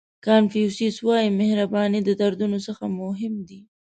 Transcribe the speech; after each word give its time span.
کانفیوسیس 0.25 0.95
وایي 1.07 1.29
مهرباني 1.39 1.99
د 2.03 2.09
دردونو 2.21 2.57
څخه 2.67 2.83
مهم 3.01 3.33
دی. 3.47 3.59